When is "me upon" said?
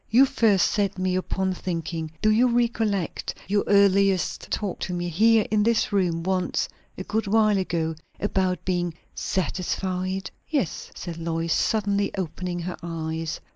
0.97-1.53